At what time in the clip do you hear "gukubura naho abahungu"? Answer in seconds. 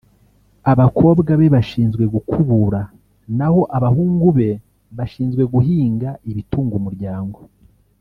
2.13-4.27